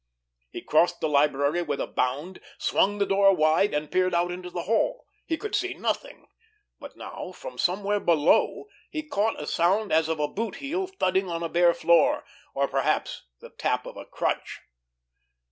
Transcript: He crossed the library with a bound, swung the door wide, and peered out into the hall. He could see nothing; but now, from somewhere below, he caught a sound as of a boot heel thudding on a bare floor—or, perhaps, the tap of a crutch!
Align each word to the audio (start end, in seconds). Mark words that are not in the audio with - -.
He 0.49 0.61
crossed 0.63 0.99
the 0.99 1.07
library 1.07 1.61
with 1.61 1.79
a 1.79 1.85
bound, 1.85 2.41
swung 2.57 2.97
the 2.97 3.05
door 3.05 3.35
wide, 3.35 3.71
and 3.71 3.91
peered 3.91 4.15
out 4.15 4.31
into 4.31 4.49
the 4.49 4.63
hall. 4.63 5.05
He 5.27 5.37
could 5.37 5.53
see 5.53 5.75
nothing; 5.75 6.27
but 6.79 6.97
now, 6.97 7.33
from 7.33 7.59
somewhere 7.59 7.99
below, 7.99 8.65
he 8.89 9.03
caught 9.03 9.39
a 9.39 9.45
sound 9.45 9.91
as 9.93 10.09
of 10.09 10.19
a 10.19 10.27
boot 10.27 10.55
heel 10.55 10.87
thudding 10.87 11.29
on 11.29 11.43
a 11.43 11.49
bare 11.49 11.75
floor—or, 11.75 12.67
perhaps, 12.67 13.25
the 13.41 13.51
tap 13.51 13.85
of 13.85 13.95
a 13.95 14.05
crutch! 14.05 14.61